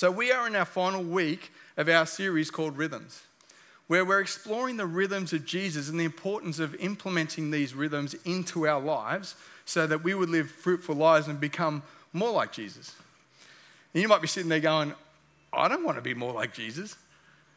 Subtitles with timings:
[0.00, 3.20] So, we are in our final week of our series called Rhythms,
[3.86, 8.66] where we're exploring the rhythms of Jesus and the importance of implementing these rhythms into
[8.66, 9.34] our lives
[9.66, 11.82] so that we would live fruitful lives and become
[12.14, 12.96] more like Jesus.
[13.92, 14.94] And you might be sitting there going,
[15.52, 16.96] I don't want to be more like Jesus.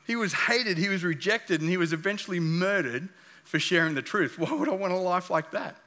[0.05, 3.07] He was hated, he was rejected, and he was eventually murdered
[3.45, 4.37] for sharing the truth.
[4.37, 5.77] Why would I want a life like that?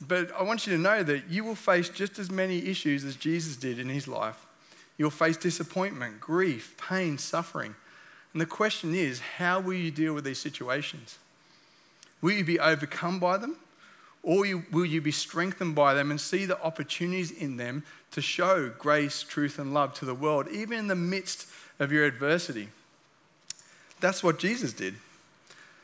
[0.00, 3.14] But I want you to know that you will face just as many issues as
[3.14, 4.44] Jesus did in his life.
[4.98, 7.74] You'll face disappointment, grief, pain, suffering.
[8.32, 11.18] And the question is, how will you deal with these situations?
[12.20, 13.56] Will you be overcome by them?
[14.24, 18.68] Or will you be strengthened by them and see the opportunities in them to show
[18.68, 21.46] grace, truth, and love to the world, even in the midst
[21.78, 22.68] of your adversity?
[24.00, 24.96] That's what Jesus did.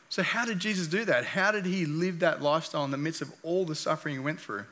[0.09, 1.25] So, how did Jesus do that?
[1.25, 4.39] How did he live that lifestyle in the midst of all the suffering he went
[4.39, 4.65] through?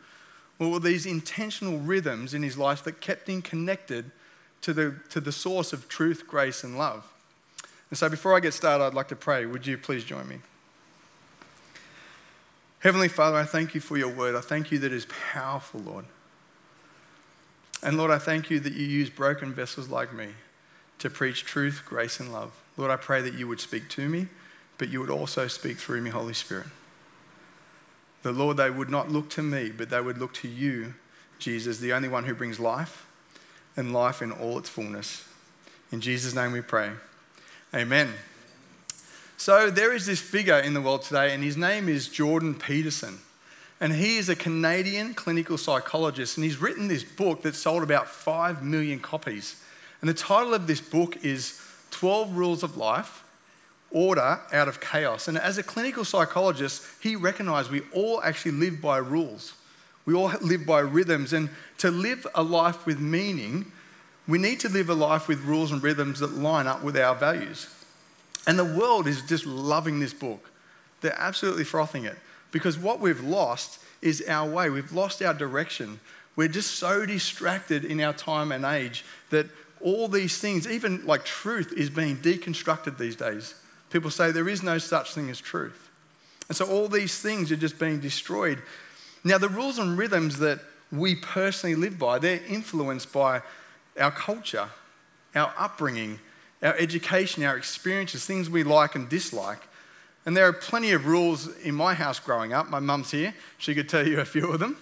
[0.60, 4.12] Well, were these intentional rhythms in his life that kept him connected
[4.63, 7.05] to the, to the source of truth, grace, and love.
[7.90, 9.45] And so, before I get started, I'd like to pray.
[9.45, 10.39] Would you please join me?
[12.80, 14.36] Heavenly Father, I thank you for your word.
[14.36, 16.05] I thank you that it is powerful, Lord.
[17.83, 20.30] And Lord, I thank you that you use broken vessels like me
[21.00, 22.53] to preach truth, grace, and love.
[22.77, 24.27] Lord, I pray that you would speak to me,
[24.77, 26.67] but you would also speak through me, Holy Spirit.
[28.23, 30.94] The Lord, they would not look to me, but they would look to you,
[31.39, 33.05] Jesus, the only one who brings life
[33.76, 35.26] and life in all its fullness.
[35.92, 36.92] In Jesus' name we pray.
[37.74, 38.14] Amen.
[39.38, 43.20] So there is this figure in the world today, and his name is Jordan Peterson.
[43.80, 48.08] And he is a Canadian clinical psychologist, and he's written this book that sold about
[48.08, 49.62] 5 million copies.
[50.00, 51.60] And the title of this book is
[51.92, 53.24] 12 Rules of Life
[53.92, 55.28] Order Out of Chaos.
[55.28, 59.54] And as a clinical psychologist, he recognized we all actually live by rules.
[60.06, 61.34] We all live by rhythms.
[61.34, 63.72] And to live a life with meaning,
[64.28, 67.16] we need to live a life with rules and rhythms that line up with our
[67.16, 67.68] values.
[68.45, 70.50] And the world is just loving this book.
[71.02, 72.18] They're absolutely frothing it
[72.52, 74.70] because what we've lost is our way.
[74.70, 76.00] We've lost our direction.
[76.36, 79.48] We're just so distracted in our time and age that
[79.82, 83.56] all these things, even like truth, is being deconstructed these days.
[83.89, 85.89] People say there is no such thing as truth.
[86.48, 88.61] And so all these things are just being destroyed.
[89.23, 90.60] Now, the rules and rhythms that
[90.92, 93.42] we personally live by, they're influenced by
[94.00, 94.70] our culture,
[95.34, 96.20] our upbringing,
[96.61, 99.60] our education, our experiences, things we like and dislike.
[100.26, 102.70] And there are plenty of rules in my house growing up.
[102.70, 104.78] My mum's here, she could tell you a few of them.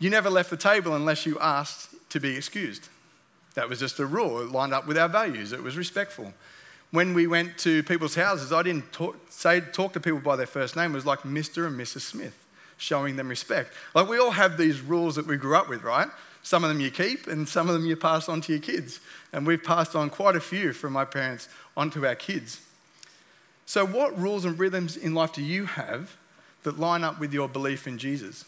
[0.00, 2.88] You never left the table unless you asked to be excused.
[3.54, 4.40] That was just a rule.
[4.40, 6.32] It lined up with our values, it was respectful.
[6.90, 10.46] When we went to people's houses, I didn't talk, say, talk to people by their
[10.46, 10.92] first name.
[10.92, 11.66] It was like Mr.
[11.66, 12.00] and Mrs.
[12.00, 12.46] Smith,
[12.78, 13.72] showing them respect.
[13.94, 16.08] Like we all have these rules that we grew up with, right?
[16.42, 19.00] Some of them you keep, and some of them you pass on to your kids.
[19.32, 22.62] And we've passed on quite a few from my parents onto our kids.
[23.66, 26.16] So, what rules and rhythms in life do you have
[26.62, 28.46] that line up with your belief in Jesus?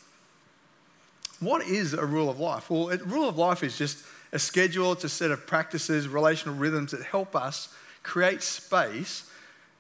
[1.41, 2.71] What is a rule of life?
[2.71, 6.55] Well, a rule of life is just a schedule, it's a set of practices, relational
[6.55, 9.31] rhythms that help us create space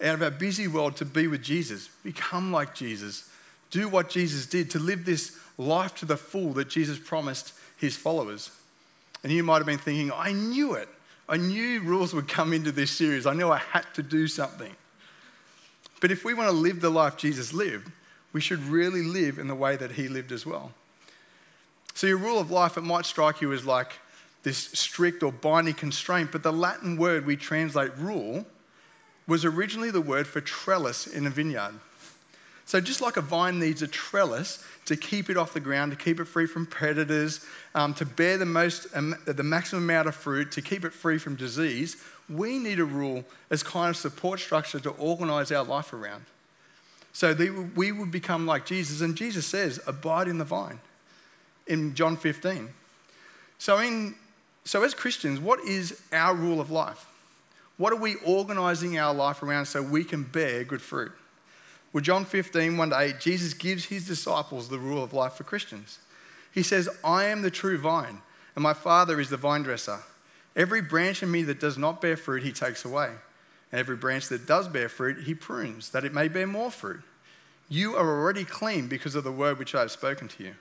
[0.02, 3.29] out of our busy world to be with Jesus, become like Jesus,
[3.70, 7.96] do what Jesus did, to live this life to the full that Jesus promised his
[7.96, 8.50] followers.
[9.22, 10.88] And you might have been thinking, I knew it.
[11.28, 13.26] I knew rules would come into this series.
[13.26, 14.74] I knew I had to do something.
[16.00, 17.90] But if we want to live the life Jesus lived,
[18.32, 20.72] we should really live in the way that he lived as well.
[21.94, 23.92] So, your rule of life, it might strike you as like
[24.42, 28.46] this strict or binding constraint, but the Latin word we translate rule
[29.26, 31.74] was originally the word for trellis in a vineyard.
[32.70, 35.98] So, just like a vine needs a trellis to keep it off the ground, to
[35.98, 37.44] keep it free from predators,
[37.74, 41.18] um, to bear the, most, um, the maximum amount of fruit, to keep it free
[41.18, 41.96] from disease,
[42.28, 46.26] we need a rule as kind of support structure to organize our life around.
[47.12, 47.34] So,
[47.74, 49.00] we would become like Jesus.
[49.00, 50.78] And Jesus says, Abide in the vine
[51.66, 52.68] in John 15.
[53.58, 54.14] So, in,
[54.64, 57.04] so as Christians, what is our rule of life?
[57.78, 61.10] What are we organizing our life around so we can bear good fruit?
[61.92, 65.44] Well, John 15, 1 to 8, Jesus gives his disciples the rule of life for
[65.44, 65.98] Christians.
[66.52, 68.22] He says, I am the true vine,
[68.54, 70.00] and my Father is the vine dresser.
[70.54, 73.10] Every branch in me that does not bear fruit, he takes away.
[73.72, 77.02] And every branch that does bear fruit, he prunes, that it may bear more fruit.
[77.68, 80.54] You are already clean because of the word which I have spoken to you.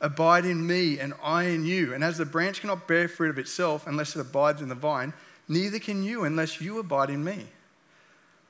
[0.00, 1.94] Abide in me, and I in you.
[1.94, 5.14] And as the branch cannot bear fruit of itself unless it abides in the vine,
[5.48, 7.46] neither can you unless you abide in me.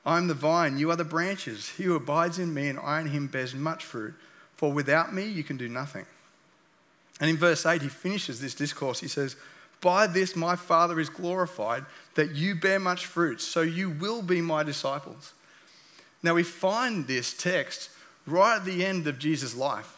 [0.07, 1.67] I am the vine, you are the branches.
[1.75, 4.13] He who abides in me and I in him bears much fruit,
[4.55, 6.05] for without me you can do nothing.
[7.19, 9.01] And in verse 8, he finishes this discourse.
[9.01, 9.35] He says,
[9.81, 14.39] By this my Father is glorified, that you bear much fruit, so you will be
[14.39, 15.33] my disciples.
[16.23, 17.89] Now we find this text
[18.25, 19.97] right at the end of Jesus' life.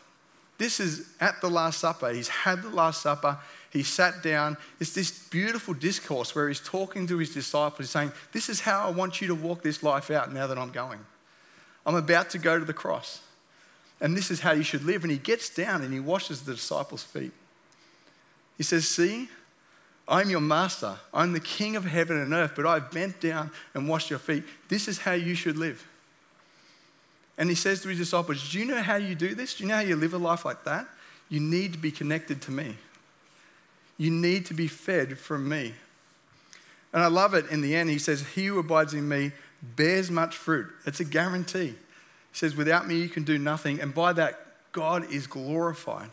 [0.57, 2.09] This is at the Last Supper.
[2.09, 3.37] He's had the Last Supper.
[3.71, 4.57] He sat down.
[4.79, 8.91] It's this beautiful discourse where he's talking to his disciples, saying, This is how I
[8.91, 10.99] want you to walk this life out now that I'm going.
[11.85, 13.21] I'm about to go to the cross.
[14.01, 15.03] And this is how you should live.
[15.03, 17.31] And he gets down and he washes the disciples' feet.
[18.57, 19.29] He says, See,
[20.07, 20.95] I'm your master.
[21.13, 24.43] I'm the king of heaven and earth, but I've bent down and washed your feet.
[24.67, 25.85] This is how you should live.
[27.37, 29.55] And he says to his disciples, Do you know how you do this?
[29.55, 30.87] Do you know how you live a life like that?
[31.29, 32.75] You need to be connected to me.
[33.99, 35.73] You need to be fed from me.
[36.91, 37.91] And I love it in the end.
[37.91, 40.67] He says, He who abides in me bears much fruit.
[40.87, 41.67] It's a guarantee.
[41.67, 41.75] He
[42.31, 43.79] says, Without me, you can do nothing.
[43.79, 44.39] And by that,
[44.71, 46.09] God is glorified.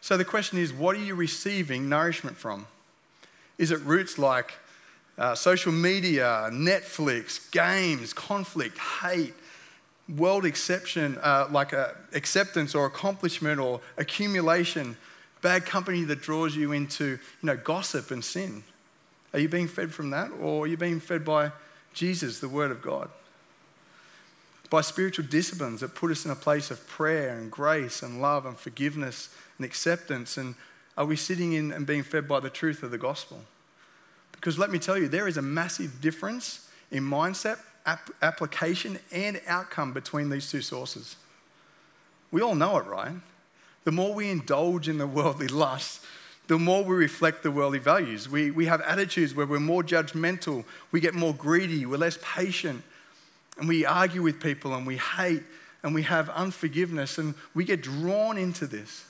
[0.00, 2.66] So the question is, what are you receiving nourishment from?
[3.58, 4.54] Is it roots like
[5.18, 9.34] uh, social media, Netflix, games, conflict, hate,
[10.16, 14.96] world exception, uh, like a acceptance or accomplishment or accumulation,
[15.42, 18.62] bad company that draws you into you know, gossip and sin?
[19.32, 21.52] Are you being fed from that, or are you being fed by
[21.94, 23.10] Jesus, the Word of God?
[24.68, 28.46] By spiritual disciplines that put us in a place of prayer and grace and love
[28.46, 30.36] and forgiveness and acceptance?
[30.36, 30.54] And
[30.96, 33.40] are we sitting in and being fed by the truth of the gospel?
[34.32, 39.40] Because let me tell you, there is a massive difference in mindset, ap- application, and
[39.46, 41.16] outcome between these two sources.
[42.30, 43.12] We all know it, right?
[43.84, 46.04] The more we indulge in the worldly lusts,
[46.46, 48.28] the more we reflect the worldly values.
[48.28, 52.82] We, we have attitudes where we're more judgmental, we get more greedy, we're less patient,
[53.58, 55.44] and we argue with people and we hate
[55.82, 59.04] and we have unforgiveness and we get drawn into this.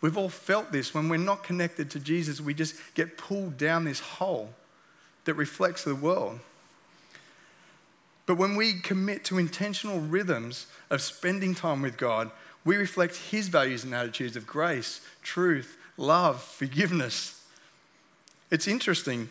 [0.00, 0.92] We've all felt this.
[0.92, 4.50] When we're not connected to Jesus, we just get pulled down this hole
[5.24, 6.40] that reflects the world.
[8.26, 12.30] But when we commit to intentional rhythms of spending time with God,
[12.66, 17.40] we reflect His values and attitudes of grace, truth, love, forgiveness.
[18.50, 19.30] It's interesting.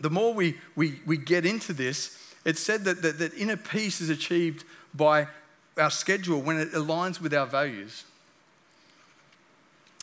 [0.00, 4.00] The more we, we, we get into this, it's said that, that, that inner peace
[4.00, 5.28] is achieved by
[5.78, 8.04] our schedule when it aligns with our values.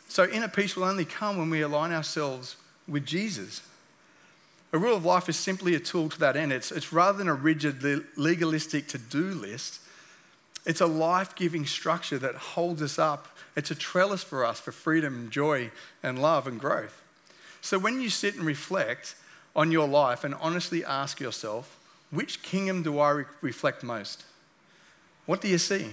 [0.08, 2.56] So, inner peace will only come when we align ourselves
[2.88, 3.62] with Jesus.
[4.72, 6.52] A rule of life is simply a tool to that end.
[6.52, 7.82] It's, it's rather than a rigid,
[8.16, 9.80] legalistic to do list,
[10.66, 13.28] it's a life giving structure that holds us up.
[13.54, 15.70] It's a trellis for us for freedom, joy,
[16.02, 17.02] and love and growth.
[17.60, 19.14] So, when you sit and reflect
[19.54, 21.78] on your life and honestly ask yourself,
[22.10, 24.24] which kingdom do I re- reflect most?
[25.24, 25.86] What do you see?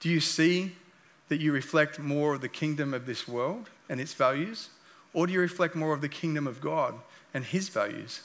[0.00, 0.72] Do you see
[1.28, 4.70] that you reflect more of the kingdom of this world and its values?
[5.12, 6.94] Or do you reflect more of the kingdom of God
[7.32, 8.22] and his values?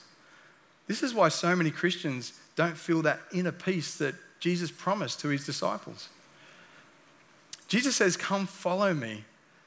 [0.88, 4.16] This is why so many Christians don't feel that inner peace that
[4.46, 6.08] Jesus promised to his disciples.
[7.68, 9.24] Jesus says, Come follow me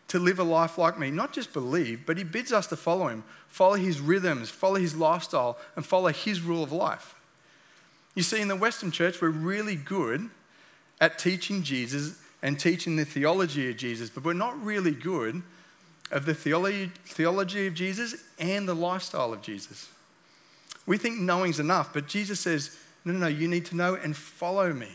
[0.06, 1.10] to live a life like me.
[1.10, 4.94] Not just believe, but he bids us to follow him, follow his rhythms, follow his
[4.94, 7.16] lifestyle, and follow his rule of life.
[8.14, 10.30] You see, in the Western church, we're really good
[11.00, 15.42] at teaching Jesus and teaching the theology of Jesus, but we're not really good
[16.12, 19.88] of the theology, theology of Jesus and the lifestyle of Jesus.
[20.86, 24.16] We think knowing's enough, but Jesus says, no, no, no, you need to know and
[24.16, 24.88] follow me.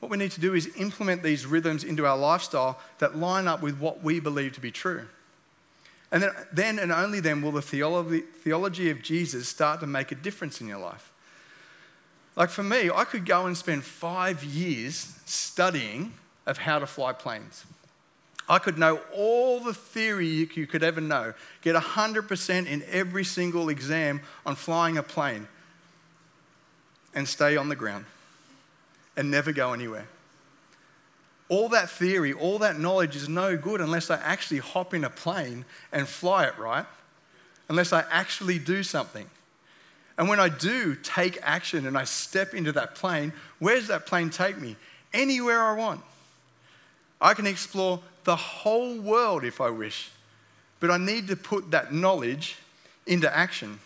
[0.00, 3.62] What we need to do is implement these rhythms into our lifestyle that line up
[3.62, 5.06] with what we believe to be true.
[6.12, 10.12] And then, then and only then will the theology, theology of Jesus start to make
[10.12, 11.12] a difference in your life.
[12.36, 16.12] Like for me, I could go and spend five years studying
[16.44, 17.64] of how to fly planes.
[18.48, 23.68] I could know all the theory you could ever know, get 100% in every single
[23.68, 25.48] exam on flying a plane,
[27.16, 28.04] and stay on the ground
[29.16, 30.06] and never go anywhere.
[31.48, 35.10] All that theory, all that knowledge is no good unless I actually hop in a
[35.10, 36.84] plane and fly it, right?
[37.68, 39.26] Unless I actually do something.
[40.18, 44.06] And when I do take action and I step into that plane, where does that
[44.06, 44.76] plane take me?
[45.12, 46.02] Anywhere I want.
[47.20, 50.10] I can explore the whole world if I wish,
[50.80, 52.56] but I need to put that knowledge
[53.06, 53.78] into action.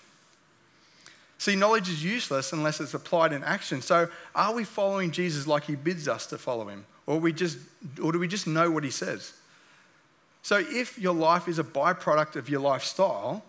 [1.41, 3.81] See, knowledge is useless unless it's applied in action.
[3.81, 6.85] So, are we following Jesus like he bids us to follow him?
[7.07, 7.57] Or, we just,
[8.03, 9.33] or do we just know what he says?
[10.43, 13.43] So, if your life is a byproduct of your lifestyle,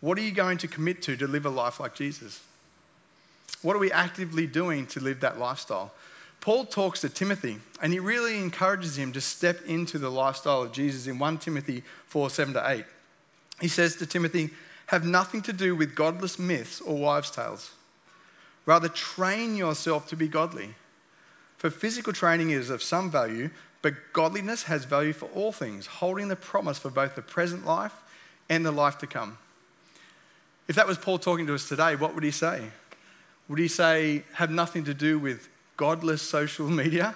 [0.00, 2.42] what are you going to commit to to live a life like Jesus?
[3.62, 5.94] What are we actively doing to live that lifestyle?
[6.42, 10.72] Paul talks to Timothy and he really encourages him to step into the lifestyle of
[10.72, 12.84] Jesus in 1 Timothy 4 7 to 8.
[13.62, 14.50] He says to Timothy,
[14.88, 17.72] Have nothing to do with godless myths or wives' tales.
[18.64, 20.74] Rather, train yourself to be godly.
[21.58, 23.50] For physical training is of some value,
[23.82, 27.92] but godliness has value for all things, holding the promise for both the present life
[28.48, 29.38] and the life to come.
[30.68, 32.62] If that was Paul talking to us today, what would he say?
[33.48, 37.14] Would he say, have nothing to do with godless social media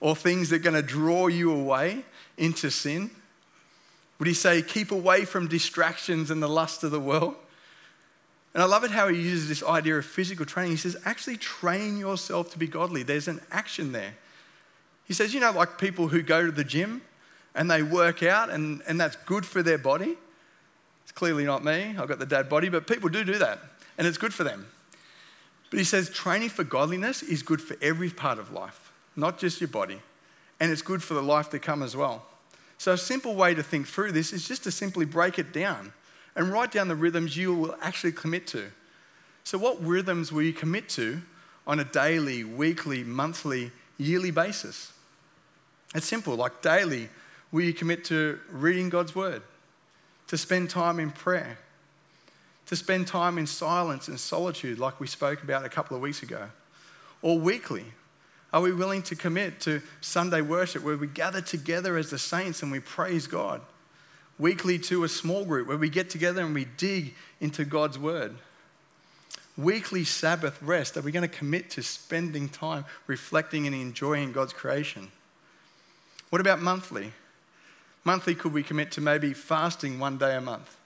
[0.00, 2.04] or things that are going to draw you away
[2.36, 3.10] into sin?
[4.18, 7.36] Would he say, keep away from distractions and the lust of the world?
[8.54, 10.72] And I love it how he uses this idea of physical training.
[10.72, 13.02] He says, actually train yourself to be godly.
[13.02, 14.14] There's an action there.
[15.04, 17.02] He says, you know, like people who go to the gym
[17.54, 20.16] and they work out and, and that's good for their body.
[21.02, 21.94] It's clearly not me.
[21.98, 23.58] I've got the dad body, but people do do that
[23.98, 24.66] and it's good for them.
[25.70, 29.60] But he says training for godliness is good for every part of life, not just
[29.60, 30.00] your body.
[30.60, 32.24] And it's good for the life to come as well.
[32.78, 35.92] So, a simple way to think through this is just to simply break it down
[36.34, 38.70] and write down the rhythms you will actually commit to.
[39.44, 41.22] So, what rhythms will you commit to
[41.66, 44.92] on a daily, weekly, monthly, yearly basis?
[45.94, 47.08] It's simple, like daily,
[47.50, 49.42] will you commit to reading God's word,
[50.26, 51.58] to spend time in prayer,
[52.66, 56.22] to spend time in silence and solitude, like we spoke about a couple of weeks
[56.22, 56.48] ago?
[57.22, 57.86] Or weekly,
[58.52, 62.62] are we willing to commit to Sunday worship where we gather together as the saints
[62.62, 63.60] and we praise God?
[64.38, 68.36] Weekly to a small group where we get together and we dig into God's word.
[69.56, 74.52] Weekly Sabbath rest, are we going to commit to spending time reflecting and enjoying God's
[74.52, 75.10] creation?
[76.30, 77.12] What about monthly?
[78.04, 80.76] Monthly, could we commit to maybe fasting one day a month?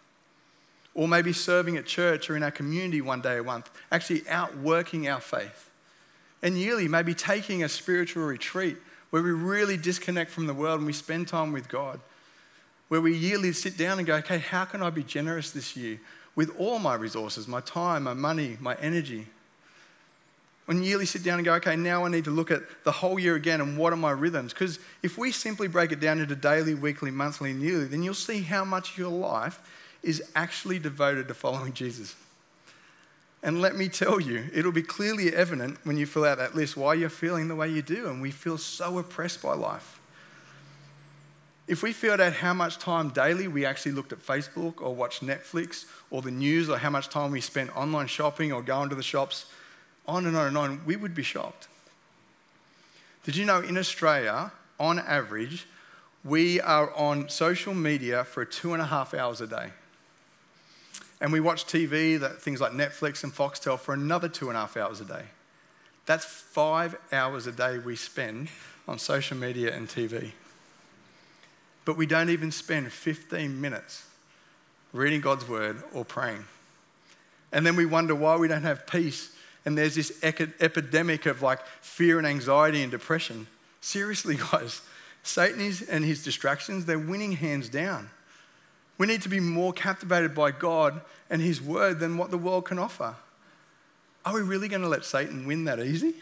[0.94, 5.08] Or maybe serving at church or in our community one day a month, actually outworking
[5.08, 5.69] our faith.
[6.42, 8.76] And yearly, maybe taking a spiritual retreat
[9.11, 12.00] where we really disconnect from the world and we spend time with God.
[12.88, 16.00] Where we yearly sit down and go, okay, how can I be generous this year
[16.35, 19.26] with all my resources, my time, my money, my energy?
[20.66, 23.18] And yearly sit down and go, okay, now I need to look at the whole
[23.18, 24.52] year again and what are my rhythms?
[24.52, 28.14] Because if we simply break it down into daily, weekly, monthly, and yearly, then you'll
[28.14, 29.61] see how much your life
[30.02, 32.14] is actually devoted to following Jesus.
[33.42, 36.76] And let me tell you, it'll be clearly evident when you fill out that list
[36.76, 38.09] why you're feeling the way you do.
[38.09, 39.99] And we feel so oppressed by life.
[41.66, 45.25] If we filled out how much time daily we actually looked at Facebook or watched
[45.25, 48.97] Netflix or the news or how much time we spent online shopping or going to
[48.97, 49.47] the shops,
[50.06, 51.68] on and on and on, we would be shocked.
[53.25, 55.66] Did you know in Australia, on average,
[56.25, 59.70] we are on social media for two and a half hours a day?
[61.20, 64.60] And we watch TV, that, things like Netflix and Foxtel, for another two and a
[64.60, 65.24] half hours a day.
[66.06, 68.48] That's five hours a day we spend
[68.88, 70.32] on social media and TV.
[71.84, 74.06] But we don't even spend 15 minutes
[74.92, 76.44] reading God's word or praying.
[77.52, 79.34] And then we wonder why we don't have peace
[79.64, 83.46] and there's this epidemic of like fear and anxiety and depression.
[83.80, 84.82] Seriously, guys,
[85.22, 88.10] Satan is, and his distractions, they're winning hands down.
[89.00, 92.66] We need to be more captivated by God and His Word than what the world
[92.66, 93.14] can offer.
[94.26, 96.12] Are we really going to let Satan win that easy?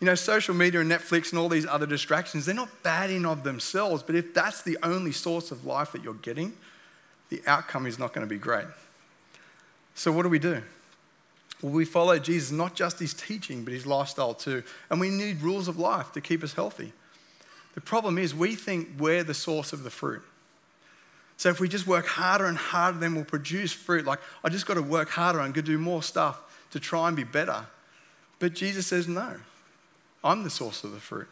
[0.00, 3.24] You know, social media and Netflix and all these other distractions, they're not bad in
[3.24, 6.54] of themselves, but if that's the only source of life that you're getting,
[7.28, 8.66] the outcome is not going to be great.
[9.94, 10.60] So, what do we do?
[11.62, 14.64] Well, we follow Jesus, not just his teaching, but his lifestyle too.
[14.90, 16.92] And we need rules of life to keep us healthy.
[17.76, 20.22] The problem is, we think we're the source of the fruit.
[21.38, 24.04] So if we just work harder and harder, then we'll produce fruit.
[24.04, 26.40] Like, I just got to work harder and go do more stuff
[26.72, 27.64] to try and be better.
[28.40, 29.36] But Jesus says, no,
[30.22, 31.28] I'm the source of the fruit.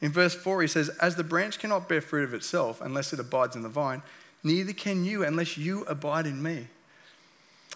[0.00, 3.20] In verse 4, he says, As the branch cannot bear fruit of itself unless it
[3.20, 4.02] abides in the vine,
[4.44, 6.68] neither can you unless you abide in me.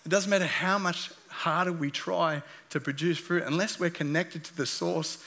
[0.05, 4.57] It doesn't matter how much harder we try to produce fruit, unless we're connected to
[4.57, 5.19] the source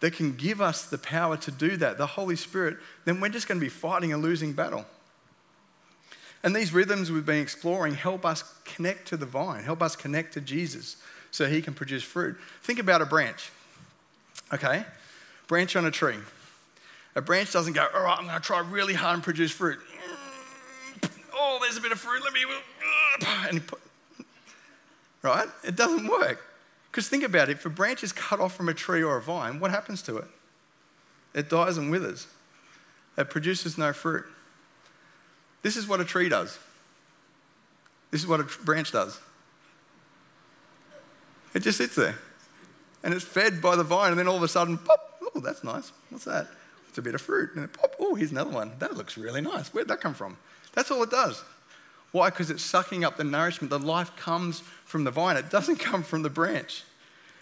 [0.00, 3.46] that can give us the power to do that, the Holy Spirit, then we're just
[3.46, 4.86] going to be fighting a losing battle.
[6.46, 10.34] And these rhythms we've been exploring help us connect to the vine, help us connect
[10.34, 10.96] to Jesus
[11.32, 12.36] so he can produce fruit.
[12.62, 13.50] Think about a branch,
[14.54, 14.84] okay?
[15.48, 16.14] Branch on a tree.
[17.16, 19.80] A branch doesn't go, all right, I'm going to try really hard and produce fruit.
[21.00, 22.44] Mm, oh, there's a bit of fruit, let me.
[23.22, 23.62] Uh, and
[25.22, 25.48] right?
[25.64, 26.40] It doesn't work.
[26.92, 29.20] Because think about it if a branch is cut off from a tree or a
[29.20, 30.28] vine, what happens to it?
[31.34, 32.28] It dies and withers,
[33.18, 34.26] it produces no fruit.
[35.66, 36.56] This is what a tree does.
[38.12, 39.18] This is what a branch does.
[41.54, 42.14] It just sits there.
[43.02, 45.64] and it's fed by the vine, and then all of a sudden, pop, oh, that's
[45.64, 45.90] nice.
[46.10, 46.46] What's that?
[46.88, 47.50] It's a bit of fruit.
[47.54, 48.74] And then pop, oh, here's another one.
[48.78, 49.74] That looks really nice.
[49.74, 50.36] Where'd that come from?
[50.72, 51.42] That's all it does.
[52.12, 52.30] Why?
[52.30, 53.70] Because it's sucking up the nourishment.
[53.70, 56.84] The life comes from the vine, it doesn't come from the branch.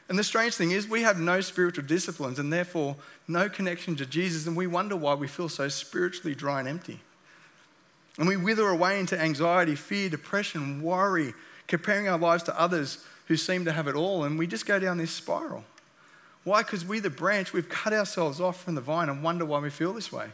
[0.08, 2.96] And the strange thing is, we have no spiritual disciplines and therefore
[3.28, 7.00] no connection to Jesus, and we wonder why we feel so spiritually dry and empty.
[8.18, 11.34] And we wither away into anxiety, fear, depression, worry,
[11.66, 14.78] comparing our lives to others who seem to have it all, and we just go
[14.78, 15.64] down this spiral.
[16.44, 16.62] Why?
[16.62, 19.70] Because we, the branch, we've cut ourselves off from the vine and wonder why we
[19.70, 20.28] feel this way.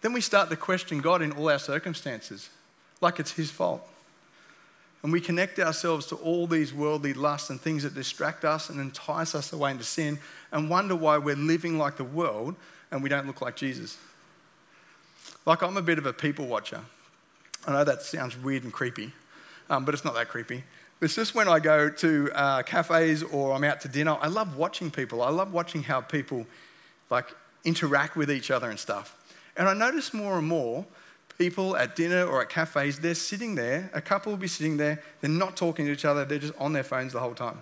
[0.00, 2.48] Then we start to question God in all our circumstances,
[3.00, 3.86] like it's His fault.
[5.02, 8.80] And we connect ourselves to all these worldly lusts and things that distract us and
[8.80, 10.18] entice us away into sin
[10.50, 12.56] and wonder why we're living like the world
[12.90, 13.98] and we don't look like Jesus.
[15.46, 16.80] Like, I'm a bit of a people watcher.
[17.66, 19.12] I know that sounds weird and creepy,
[19.70, 20.64] um, but it's not that creepy.
[21.00, 24.56] It's just when I go to uh, cafes or I'm out to dinner, I love
[24.56, 25.22] watching people.
[25.22, 26.46] I love watching how people
[27.10, 27.34] like
[27.64, 29.16] interact with each other and stuff.
[29.56, 30.86] And I notice more and more
[31.38, 35.02] people at dinner or at cafes, they're sitting there, a couple will be sitting there,
[35.20, 37.60] they're not talking to each other, they're just on their phones the whole time.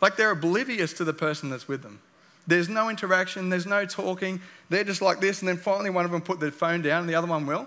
[0.00, 2.00] like they're oblivious to the person that's with them.
[2.46, 6.10] There's no interaction, there's no talking, they're just like this, and then finally one of
[6.10, 7.66] them put their phone down and the other one will.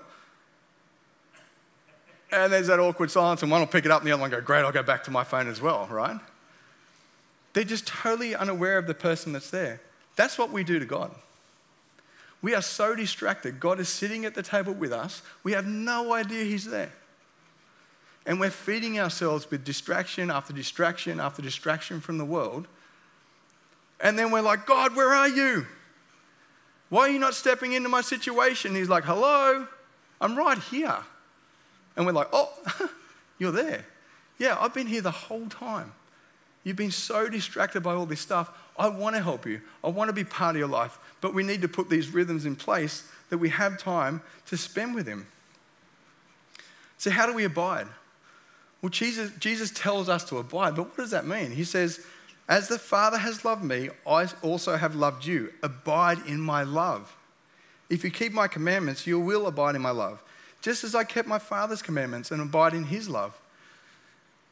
[2.31, 4.29] And there's that awkward silence, and one will pick it up and the other one
[4.29, 6.19] go, Great, I'll go back to my phone as well, right?
[7.53, 9.81] They're just totally unaware of the person that's there.
[10.15, 11.12] That's what we do to God.
[12.41, 13.60] We are so distracted.
[13.60, 15.24] God is sitting at the table with us.
[15.43, 16.91] We have no idea He's there.
[18.25, 22.67] And we're feeding ourselves with distraction after distraction after distraction from the world.
[24.00, 25.66] And then we're like, God, where are you?
[26.89, 28.75] Why are you not stepping into my situation?
[28.75, 29.68] He's like, Hello,
[30.22, 30.98] I'm right here.
[31.96, 32.51] And we're like, Oh,
[33.39, 33.86] you're there.
[34.39, 35.94] Yeah, I've been here the whole time.
[36.63, 38.51] You've been so distracted by all this stuff.
[38.77, 39.62] I want to help you.
[39.84, 41.00] I want to be part of your life.
[41.22, 44.94] But we need to put these rhythms in place that we have time to spend
[44.94, 45.27] with Him.
[46.98, 47.88] So, how do we abide?
[48.82, 51.52] Well, Jesus, Jesus tells us to abide, but what does that mean?
[51.52, 52.06] He says,
[52.47, 55.53] As the Father has loved me, I also have loved you.
[55.62, 57.15] Abide in my love.
[57.89, 60.21] If you keep my commandments, you will abide in my love,
[60.62, 63.38] just as I kept my Father's commandments and abide in his love.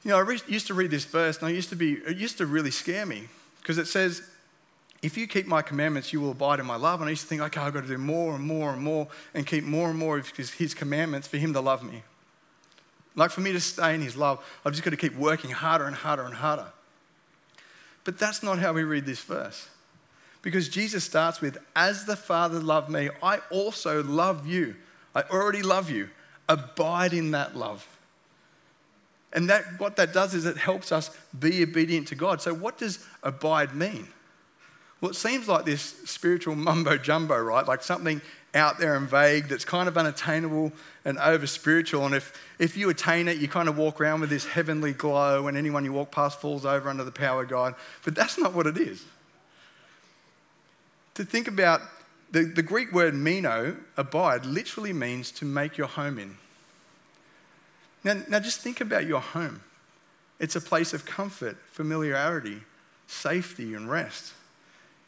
[0.03, 2.17] You know, I re- used to read this verse, and I used to be, it
[2.17, 3.27] used to really scare me
[3.61, 4.21] because it says,
[5.01, 6.99] if you keep my commandments, you will abide in my love.
[6.99, 9.07] And I used to think, okay, I've got to do more and more and more
[9.33, 12.03] and keep more and more of his, his commandments for him to love me.
[13.15, 15.85] Like for me to stay in his love, I've just got to keep working harder
[15.85, 16.67] and harder and harder.
[18.05, 19.67] But that's not how we read this verse.
[20.41, 24.75] Because Jesus starts with, As the Father loved me, I also love you.
[25.13, 26.09] I already love you.
[26.47, 27.85] Abide in that love.
[29.33, 32.41] And that, what that does is it helps us be obedient to God.
[32.41, 34.07] So, what does abide mean?
[35.01, 37.67] Well, it seems like this spiritual mumbo jumbo, right?
[37.67, 38.21] Like something
[38.55, 40.71] out there and vague that's kind of unattainable
[41.03, 42.05] and over spiritual.
[42.05, 45.47] And if, if you attain it, you kind of walk around with this heavenly glow,
[45.47, 47.75] and anyone you walk past falls over under the power of God.
[48.03, 49.03] But that's not what it is.
[51.15, 51.81] To think about
[52.31, 56.37] the, the Greek word meno, abide, literally means to make your home in.
[58.03, 59.61] Now, now, just think about your home.
[60.39, 62.61] It's a place of comfort, familiarity,
[63.07, 64.33] safety, and rest.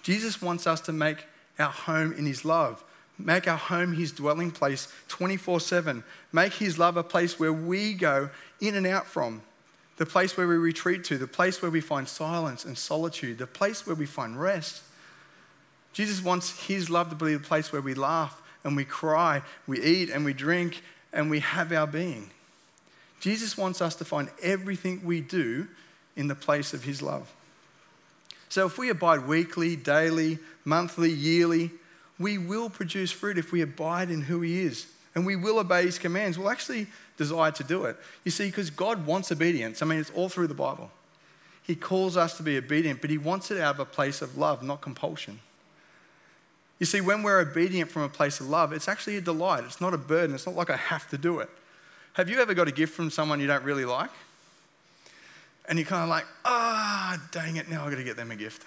[0.01, 1.25] Jesus wants us to make
[1.59, 2.83] our home in His love,
[3.17, 7.93] make our home His dwelling place 24 7, make His love a place where we
[7.93, 9.41] go in and out from,
[9.97, 13.47] the place where we retreat to, the place where we find silence and solitude, the
[13.47, 14.81] place where we find rest.
[15.93, 19.81] Jesus wants His love to be the place where we laugh and we cry, we
[19.81, 22.29] eat and we drink and we have our being.
[23.19, 25.67] Jesus wants us to find everything we do
[26.15, 27.33] in the place of his love.
[28.49, 31.71] So if we abide weekly, daily, monthly, yearly,
[32.19, 34.87] we will produce fruit if we abide in who he is.
[35.15, 36.37] And we will obey his commands.
[36.37, 37.97] We'll actually desire to do it.
[38.23, 39.81] You see, because God wants obedience.
[39.81, 40.91] I mean, it's all through the Bible.
[41.63, 44.37] He calls us to be obedient, but he wants it out of a place of
[44.37, 45.39] love, not compulsion.
[46.79, 49.63] You see, when we're obedient from a place of love, it's actually a delight.
[49.63, 50.35] It's not a burden.
[50.35, 51.49] It's not like I have to do it.
[52.13, 54.11] Have you ever got a gift from someone you don't really like?
[55.67, 58.31] And you're kind of like, ah, oh, dang it, now I've got to get them
[58.31, 58.63] a gift.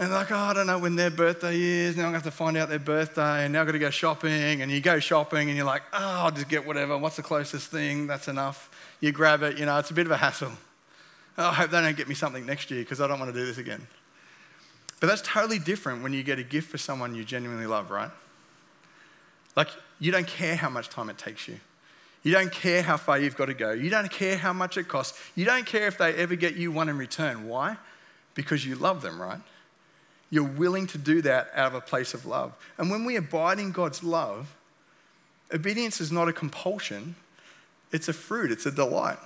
[0.00, 1.94] And like, oh, I don't know when their birthday is.
[1.94, 3.44] Now I'm going to have to find out their birthday.
[3.44, 4.62] And now I've got to go shopping.
[4.62, 6.96] And you go shopping and you're like, oh, I'll just get whatever.
[6.96, 8.06] What's the closest thing?
[8.06, 8.70] That's enough.
[9.00, 9.58] You grab it.
[9.58, 10.52] You know, it's a bit of a hassle.
[11.36, 13.38] Oh, I hope they don't get me something next year because I don't want to
[13.38, 13.86] do this again.
[15.00, 18.10] But that's totally different when you get a gift for someone you genuinely love, right?
[19.54, 21.60] Like, you don't care how much time it takes you.
[22.22, 23.72] You don't care how far you've got to go.
[23.72, 25.20] You don't care how much it costs.
[25.34, 27.46] You don't care if they ever get you one in return.
[27.46, 27.76] Why?
[28.34, 29.40] Because you love them, right?
[30.30, 32.52] You're willing to do that out of a place of love.
[32.78, 34.54] And when we abide in God's love,
[35.52, 37.16] obedience is not a compulsion,
[37.92, 39.18] it's a fruit, it's a delight.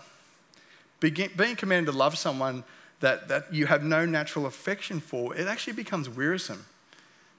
[1.00, 2.64] Being commanded to love someone
[3.00, 6.64] that, that you have no natural affection for, it actually becomes wearisome.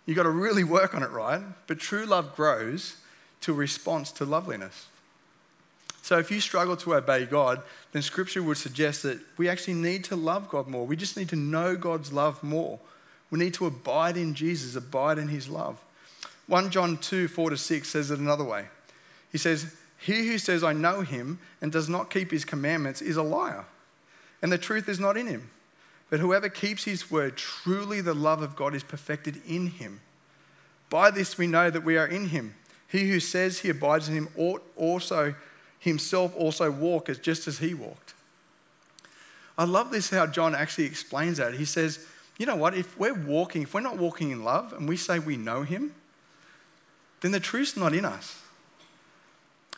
[0.05, 1.41] You've got to really work on it, right?
[1.65, 2.97] But true love grows
[3.41, 4.85] to a response to loveliness.
[6.03, 10.03] So if you struggle to obey God, then scripture would suggest that we actually need
[10.03, 10.85] to love God more.
[10.85, 12.79] We just need to know God's love more.
[13.31, 15.83] We need to abide in Jesus, abide in his love.
[16.47, 18.65] 1 John 2 4 to 6 says it another way.
[19.31, 23.17] He says, He who says, I know him and does not keep his commandments is
[23.17, 23.65] a liar,
[24.41, 25.49] and the truth is not in him.
[26.09, 30.01] But whoever keeps his word, truly the love of God is perfected in him.
[30.89, 32.55] By this we know that we are in him.
[32.87, 35.33] He who says he abides in him ought also
[35.79, 38.13] himself also walk as just as he walked.
[39.57, 41.55] I love this how John actually explains that.
[41.55, 42.05] He says,
[42.37, 45.19] you know what, if we're walking, if we're not walking in love and we say
[45.19, 45.93] we know him,
[47.21, 48.41] then the truth's not in us.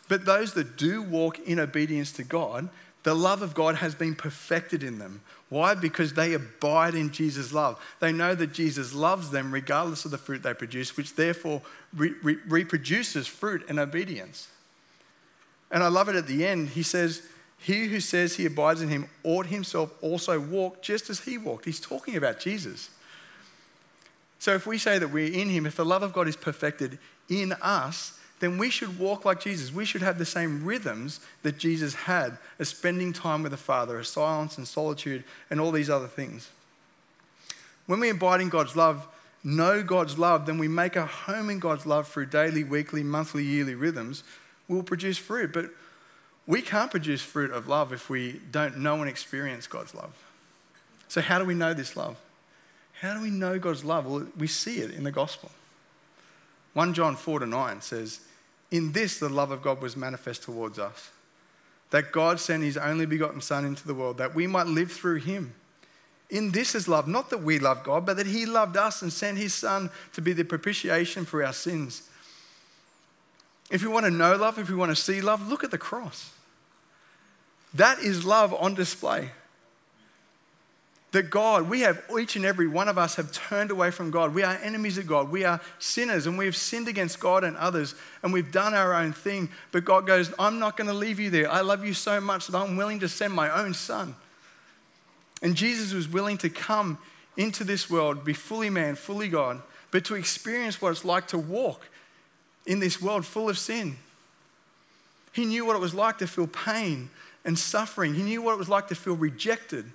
[0.08, 2.70] But those that do walk in obedience to God,
[3.04, 5.22] the love of God has been perfected in them.
[5.50, 5.76] Why?
[5.76, 7.80] Because they abide in Jesus' love.
[8.00, 11.62] They know that Jesus loves them regardless of the fruit they produce, which therefore
[11.96, 14.50] re- re- reproduces fruit and obedience.
[15.72, 16.70] And I love it at the end.
[16.70, 17.22] He says,
[17.60, 21.66] He who says he abides in him ought himself also walk just as he walked.
[21.66, 22.90] He's talking about Jesus.
[24.40, 27.00] So if we say that we're in him, if the love of God is perfected
[27.30, 29.74] in us, then we should walk like Jesus.
[29.74, 33.98] We should have the same rhythms that Jesus had as spending time with the Father,
[33.98, 36.50] as silence and solitude, and all these other things.
[37.88, 39.08] When we abide in God's love,
[39.44, 43.44] know God's love, then we make a home in God's love through daily, weekly, monthly,
[43.44, 44.24] yearly rhythms,
[44.68, 45.52] we'll produce fruit.
[45.54, 45.72] But
[46.48, 50.14] we can't produce fruit of love if we don't know and experience God's love.
[51.10, 52.18] So, how do we know this love?
[53.02, 54.08] How do we know God's love?
[54.08, 55.52] Well, we see it in the gospel.
[56.74, 58.22] 1 John 4 to 9 says,
[58.72, 61.12] In this the love of God was manifest towards us,
[61.92, 65.18] that God sent his only begotten Son into the world, that we might live through
[65.18, 65.54] him.
[66.30, 69.12] In this is love, not that we love God, but that he loved us and
[69.14, 72.10] sent his Son to be the propitiation for our sins.
[73.70, 75.78] If you want to know love, if you want to see love, look at the
[75.78, 76.32] cross.
[77.74, 79.32] That is love on display
[81.12, 84.36] that God, we have, each and every one of us have turned away from God.
[84.36, 85.32] We are enemies of God.
[85.32, 88.94] We are sinners and we have sinned against God and others and we've done our
[88.94, 89.50] own thing.
[89.72, 91.50] But God goes, I'm not going to leave you there.
[91.50, 94.16] I love you so much that I'm willing to send my own son.
[95.42, 96.98] And Jesus was willing to come
[97.38, 101.38] into this world, be fully man, fully God, but to experience what it's like to
[101.38, 101.88] walk
[102.68, 103.98] in this world full of sin.
[105.34, 107.10] He knew what it was like to feel pain
[107.44, 108.14] and suffering.
[108.14, 109.86] He knew what it was like to feel rejected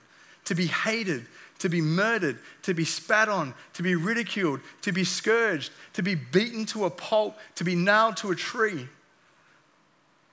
[0.44, 1.26] to be hated,
[1.58, 6.14] to be murdered, to be spat on, to be ridiculed, to be scourged, to be
[6.14, 8.88] beaten to a pulp, to be nailed to a tree.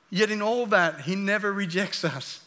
[0.10, 2.41] Yet in all that, he never rejects us.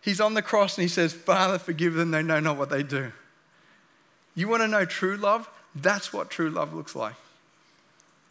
[0.00, 2.82] He's on the cross and he says, Father, forgive them, they know not what they
[2.82, 3.12] do.
[4.34, 5.50] You want to know true love?
[5.74, 7.14] That's what true love looks like.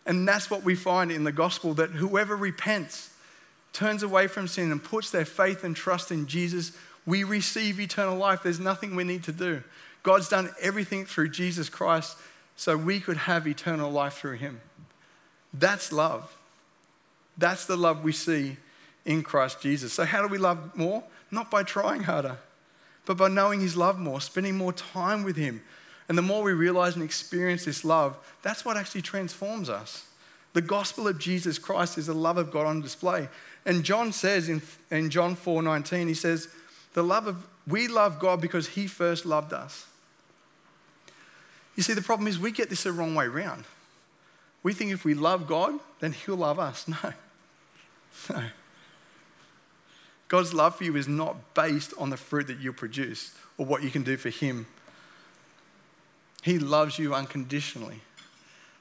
[0.09, 3.11] And that's what we find in the gospel that whoever repents,
[3.71, 6.73] turns away from sin, and puts their faith and trust in Jesus
[7.09, 8.43] we receive eternal life.
[8.43, 9.63] There's nothing we need to do.
[10.03, 12.15] God's done everything through Jesus Christ
[12.55, 14.61] so we could have eternal life through him.
[15.51, 16.35] That's love.
[17.35, 18.57] That's the love we see
[19.05, 19.91] in Christ Jesus.
[19.91, 21.03] So, how do we love more?
[21.31, 22.37] Not by trying harder,
[23.05, 25.61] but by knowing his love more, spending more time with him.
[26.09, 30.05] And the more we realize and experience this love, that's what actually transforms us.
[30.53, 33.29] The gospel of Jesus Christ is the love of God on display.
[33.65, 36.49] And John says in, in John 4 19, he says,
[36.93, 39.85] the love of, we love God because He first loved us.
[41.75, 43.65] You see, the problem is we get this the wrong way around.
[44.63, 46.85] We think if we love God, then He'll love us.
[48.29, 48.35] No.
[48.35, 48.43] No.
[50.27, 53.81] God's love for you is not based on the fruit that you produce or what
[53.81, 54.65] you can do for Him.
[56.41, 58.01] He loves you unconditionally.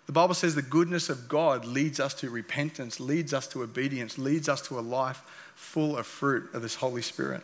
[0.07, 4.17] The Bible says the goodness of God leads us to repentance, leads us to obedience,
[4.17, 5.23] leads us to a life
[5.55, 7.43] full of fruit of this Holy Spirit.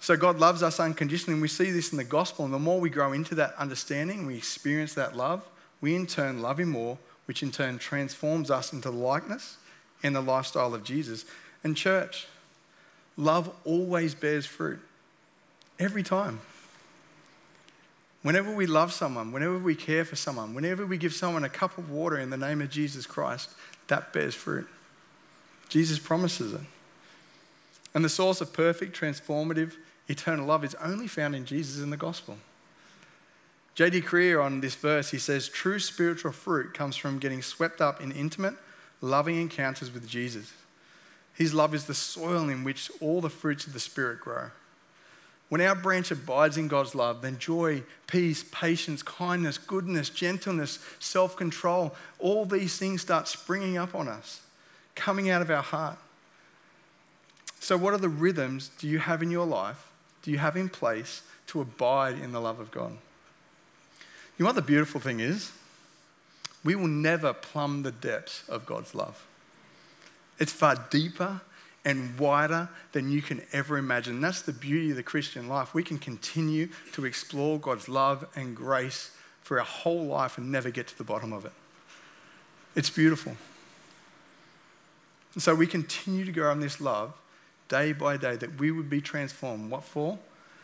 [0.00, 2.44] So God loves us unconditionally, and we see this in the gospel.
[2.44, 5.46] And the more we grow into that understanding, we experience that love,
[5.80, 9.56] we in turn love Him more, which in turn transforms us into likeness
[10.02, 11.24] and the lifestyle of Jesus.
[11.62, 12.26] And church,
[13.16, 14.80] love always bears fruit.
[15.78, 16.40] Every time.
[18.22, 21.78] Whenever we love someone, whenever we care for someone, whenever we give someone a cup
[21.78, 23.50] of water in the name of Jesus Christ,
[23.88, 24.68] that bears fruit.
[25.68, 26.60] Jesus promises it.
[27.94, 29.72] And the source of perfect, transformative,
[30.08, 32.36] eternal love is only found in Jesus in the gospel.
[33.74, 34.02] J.D.
[34.02, 38.12] Greear on this verse, he says, true spiritual fruit comes from getting swept up in
[38.12, 38.54] intimate,
[39.00, 40.52] loving encounters with Jesus.
[41.32, 44.50] His love is the soil in which all the fruits of the Spirit grow.
[45.50, 51.36] When our branch abides in God's love, then joy, peace, patience, kindness, goodness, gentleness, self
[51.36, 54.42] control, all these things start springing up on us,
[54.94, 55.98] coming out of our heart.
[57.58, 59.90] So, what are the rhythms do you have in your life,
[60.22, 62.92] do you have in place to abide in the love of God?
[64.38, 65.50] You know what the beautiful thing is?
[66.62, 69.26] We will never plumb the depths of God's love.
[70.38, 71.40] It's far deeper
[71.84, 74.20] and wider than you can ever imagine.
[74.20, 75.72] That's the beauty of the Christian life.
[75.72, 79.12] We can continue to explore God's love and grace
[79.42, 81.52] for our whole life and never get to the bottom of it.
[82.76, 83.36] It's beautiful.
[85.34, 87.14] And so we continue to grow in this love
[87.68, 89.70] day by day that we would be transformed.
[89.70, 90.18] What for?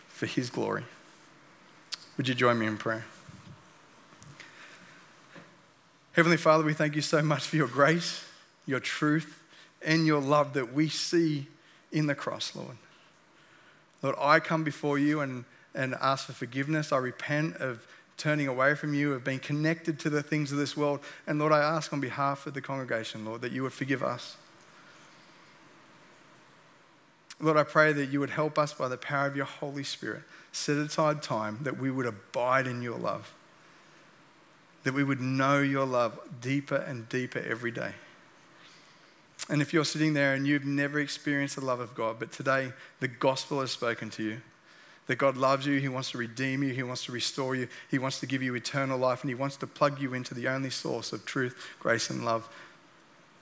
[0.09, 0.85] For His glory.
[2.16, 3.05] Would you join me in prayer?
[6.12, 8.24] Heavenly Father, we thank you so much for your grace,
[8.66, 9.42] your truth,
[9.87, 11.46] and your love that we see
[11.92, 12.77] in the cross, Lord.
[14.03, 15.44] Lord, I come before you and,
[15.75, 16.92] and ask for forgiveness.
[16.92, 20.77] I repent of turning away from you, of being connected to the things of this
[20.77, 21.01] world.
[21.27, 24.37] And Lord, I ask on behalf of the congregation, Lord, that you would forgive us.
[27.38, 30.22] Lord, I pray that you would help us by the power of your Holy Spirit.
[30.53, 33.35] Set aside time that we would abide in your love,
[34.85, 37.92] that we would know your love deeper and deeper every day.
[39.48, 42.72] And if you're sitting there and you've never experienced the love of God, but today
[43.00, 44.40] the gospel has spoken to you,
[45.06, 47.98] that God loves you, He wants to redeem you, He wants to restore you, He
[47.98, 50.70] wants to give you eternal life, and He wants to plug you into the only
[50.70, 52.48] source of truth, grace, and love,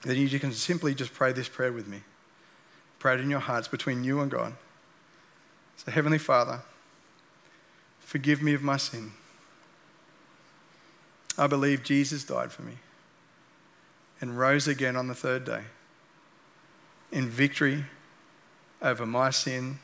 [0.03, 2.03] then you can simply just pray this prayer with me.
[2.99, 4.53] Pray it in your hearts between you and God.
[5.77, 6.61] So, Heavenly Father,
[8.01, 9.13] forgive me of my sin.
[11.39, 12.75] I believe Jesus died for me
[14.21, 15.63] and rose again on the third day
[17.15, 17.85] in victory
[18.83, 19.79] over my sin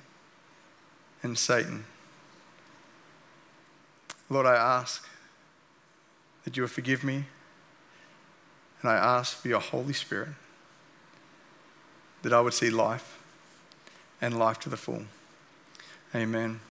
[1.23, 1.85] and Satan.
[4.29, 5.09] Lord, I ask
[6.45, 7.25] that you would forgive me,
[8.83, 10.31] and I ask for your Holy Spirit
[12.23, 13.19] that I would see life
[14.21, 15.05] and life to the full.
[16.15, 16.59] Amen.